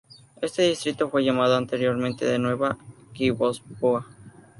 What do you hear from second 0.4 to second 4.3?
Este distrito fue llamado anteriormente de Nueva Guipúzcoa.